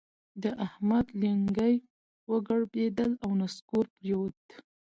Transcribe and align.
د 0.43 0.43
احمد 0.65 1.05
لېنګي 1.21 1.75
وګړبېدل 2.31 3.11
او 3.23 3.29
نسکور 3.41 3.85
پرېوت. 3.95 4.39